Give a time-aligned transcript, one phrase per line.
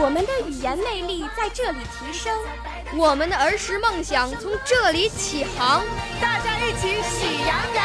[0.00, 2.32] 我们的语言魅力在这里提升，
[2.96, 5.84] 我们的儿时梦想从这里起航。
[6.20, 7.84] 大家一起喜羊羊。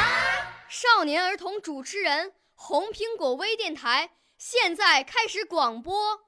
[0.69, 4.11] 少年儿童主持人，红苹果微电台。
[4.37, 6.19] 现在开始广播。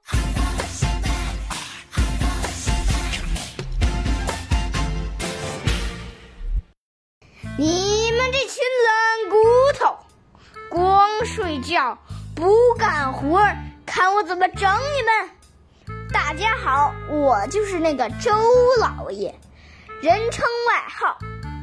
[7.58, 9.36] 你们这群懒骨
[9.78, 9.96] 头，
[10.68, 11.98] 光睡觉
[12.36, 13.40] 不干活，
[13.86, 16.06] 看我怎么整你们！
[16.12, 18.30] 大家好，我就是那个周
[18.78, 19.34] 老爷，
[20.02, 21.16] 人称外号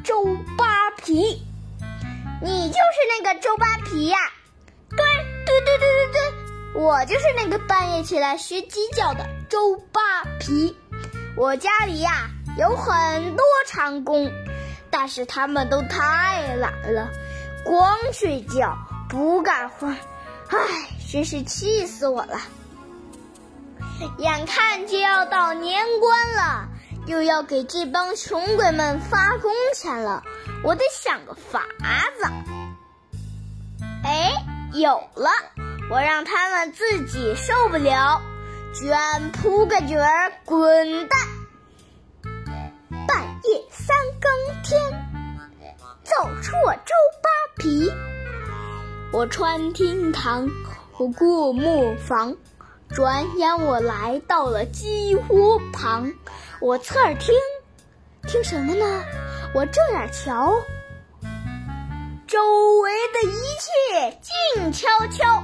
[0.04, 0.26] 周
[0.58, 1.46] 扒皮。
[2.42, 4.18] 你就是那个周扒皮呀？
[4.90, 4.98] 对
[5.46, 6.82] 对对对对对。
[6.82, 10.76] 我就是那个半夜起来学鸡叫的周扒皮。
[11.38, 14.32] 我家里呀有很多长工，
[14.90, 17.12] 但是他们都太懒了，
[17.64, 18.76] 光睡觉
[19.08, 19.94] 不干活，
[20.50, 20.58] 唉，
[21.12, 22.40] 真是气死我了！
[24.18, 26.68] 眼看就要到年关了，
[27.08, 30.24] 又要给这帮穷鬼们发工钱了，
[30.64, 31.66] 我得想个法
[32.18, 32.26] 子。
[34.04, 34.34] 哎，
[34.74, 35.30] 有了！
[35.90, 38.22] 我让他们自己受不了，
[38.74, 41.20] 卷铺个卷儿滚蛋！
[43.08, 44.82] 半夜三更天，
[46.04, 47.92] 走出我周扒皮。
[49.14, 50.50] 我穿厅堂，
[50.98, 52.36] 我过磨坊，
[52.90, 56.12] 转眼我来到了鸡窝旁。
[56.60, 57.36] 我侧耳听，
[58.28, 59.04] 听什么呢？
[59.54, 60.52] 我正眼瞧，
[62.26, 62.40] 周
[62.80, 64.20] 围的一切
[64.56, 65.44] 静悄悄。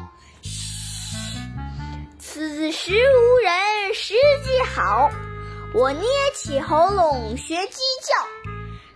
[2.17, 5.11] 此时无人，时机好。
[5.75, 6.01] 我捏
[6.33, 8.15] 起喉咙学鸡叫，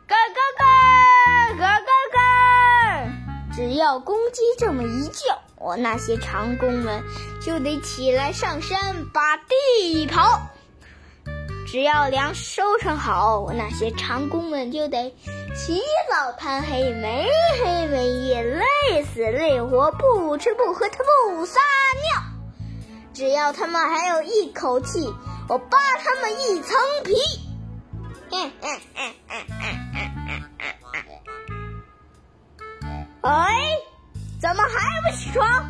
[0.08, 0.42] 咯咯
[1.60, 1.83] 咯咯。
[3.84, 7.04] 要公鸡这么一叫，我那些长工们
[7.42, 10.40] 就得起来上山把地刨。
[11.68, 15.14] 只要粮收成好，我那些长工们就得
[15.54, 17.28] 起早贪黑，没
[17.62, 22.24] 黑没夜，累死累活，不吃不喝，他不撒尿。
[23.14, 25.14] 只要他们还有一口气，
[25.50, 27.16] 我扒他们一层皮。
[28.32, 28.52] 哎，
[35.34, 35.66] 还不起床？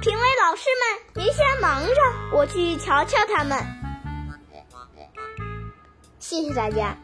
[0.00, 3.58] 评委老师们，您先忙着，我去瞧瞧他们。
[6.18, 6.96] 谢谢大家。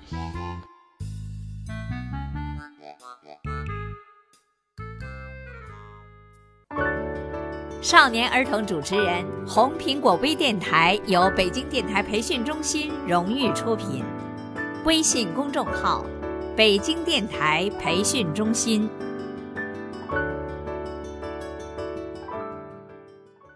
[7.80, 14.04] 少年儿童主持人，红苹果微电台由北京电台培训中心荣誉出品，
[14.84, 16.04] 微信公众号：
[16.56, 18.88] 北京电台培训中心。